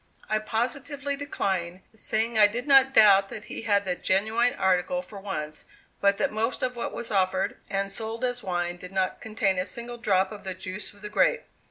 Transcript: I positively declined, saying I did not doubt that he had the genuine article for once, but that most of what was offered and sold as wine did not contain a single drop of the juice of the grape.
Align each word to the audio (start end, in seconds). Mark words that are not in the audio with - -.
I 0.27 0.39
positively 0.39 1.15
declined, 1.15 1.81
saying 1.93 2.35
I 2.35 2.47
did 2.47 2.65
not 2.67 2.91
doubt 2.91 3.29
that 3.29 3.45
he 3.45 3.61
had 3.61 3.85
the 3.85 3.93
genuine 3.93 4.55
article 4.55 5.03
for 5.03 5.19
once, 5.19 5.65
but 5.99 6.17
that 6.17 6.31
most 6.31 6.63
of 6.63 6.75
what 6.75 6.91
was 6.91 7.11
offered 7.11 7.57
and 7.69 7.91
sold 7.91 8.23
as 8.25 8.41
wine 8.41 8.77
did 8.77 8.93
not 8.93 9.21
contain 9.21 9.59
a 9.59 9.65
single 9.67 9.97
drop 9.99 10.31
of 10.31 10.43
the 10.43 10.55
juice 10.55 10.91
of 10.95 11.01
the 11.03 11.09
grape. 11.09 11.43